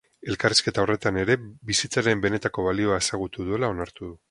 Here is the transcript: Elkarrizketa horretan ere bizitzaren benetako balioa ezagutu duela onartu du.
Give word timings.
Elkarrizketa 0.33 0.81
horretan 0.83 1.19
ere 1.23 1.35
bizitzaren 1.73 2.25
benetako 2.25 2.67
balioa 2.71 2.99
ezagutu 3.05 3.49
duela 3.51 3.73
onartu 3.77 4.07
du. 4.09 4.19